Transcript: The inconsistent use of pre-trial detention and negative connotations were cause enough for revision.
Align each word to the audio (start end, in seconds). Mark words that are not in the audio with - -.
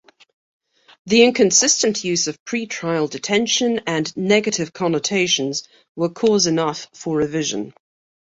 The 1.05 1.21
inconsistent 1.21 2.03
use 2.03 2.25
of 2.25 2.43
pre-trial 2.43 3.07
detention 3.07 3.81
and 3.85 4.11
negative 4.17 4.73
connotations 4.73 5.67
were 5.95 6.09
cause 6.09 6.47
enough 6.47 6.87
for 6.91 7.15
revision. 7.17 7.71